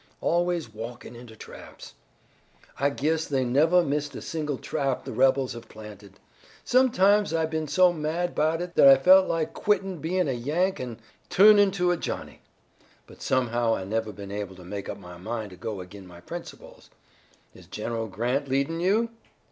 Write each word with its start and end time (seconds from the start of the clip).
Always 0.19 0.73
walkin' 0.73 1.15
into 1.15 1.35
traps. 1.35 1.93
I 2.79 2.89
guess 2.89 3.27
they've 3.27 3.45
nevah 3.45 3.83
missed 3.83 4.15
a 4.15 4.21
single 4.23 4.57
trap 4.57 5.05
the 5.05 5.11
rebels 5.11 5.53
have 5.53 5.69
planted. 5.69 6.19
Sometimes 6.63 7.35
I've 7.35 7.51
been 7.51 7.67
so 7.67 7.93
mad 7.93 8.33
'bout 8.33 8.63
it 8.63 8.73
that 8.73 8.87
I've 8.87 9.03
felt 9.03 9.27
like 9.27 9.53
quittin' 9.53 9.99
bein' 9.99 10.27
a 10.27 10.31
Yank 10.33 10.79
an' 10.79 10.97
tu'nin' 11.29 11.69
to 11.73 11.91
a 11.91 11.97
Johnny. 11.97 12.41
But 13.05 13.21
somehow 13.21 13.75
I've 13.75 13.89
nevah 13.89 14.11
been 14.13 14.31
able 14.31 14.55
to 14.55 14.63
make 14.65 14.89
up 14.89 14.97
my 14.97 15.17
mind 15.17 15.51
to 15.51 15.55
go 15.55 15.81
ag'in 15.83 16.07
my 16.07 16.19
principles. 16.19 16.89
Is 17.53 17.67
Gen'ral 17.67 18.07
Grant 18.07 18.47
leadin' 18.47 18.79
you?" 18.79 19.11